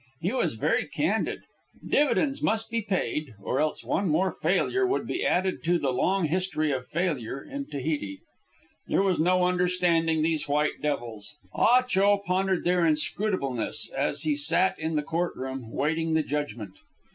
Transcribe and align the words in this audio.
He 0.19 0.31
was 0.31 0.55
very 0.55 0.87
candid. 0.87 1.41
Dividends 1.87 2.41
must 2.41 2.71
be 2.71 2.81
paid, 2.81 3.35
or 3.39 3.59
else 3.59 3.83
one 3.83 4.09
more 4.09 4.31
failure 4.31 4.87
would 4.87 5.05
be 5.05 5.23
added 5.23 5.63
to 5.65 5.77
the 5.77 5.91
long 5.93 6.25
history 6.25 6.71
of 6.71 6.87
failure 6.87 7.39
in 7.39 7.67
Tahiti. 7.67 8.17
There 8.87 9.03
was 9.03 9.19
no 9.19 9.45
understanding 9.45 10.23
these 10.23 10.49
white 10.49 10.81
devils. 10.81 11.35
Ah 11.53 11.83
Cho 11.83 12.17
pondered 12.17 12.63
their 12.63 12.81
inscrutableness 12.83 13.91
as 13.95 14.23
he 14.23 14.35
sat 14.35 14.79
in 14.79 14.95
the 14.95 15.03
court 15.03 15.35
room 15.35 15.71
waiting 15.71 16.15
the 16.15 16.23
judgment. 16.23 16.73